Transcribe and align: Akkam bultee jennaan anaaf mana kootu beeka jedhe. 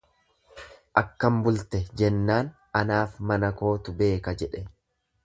Akkam 1.01 1.35
bultee 1.47 1.81
jennaan 2.01 2.49
anaaf 2.83 3.21
mana 3.33 3.53
kootu 3.61 3.95
beeka 4.01 4.35
jedhe. 4.45 4.65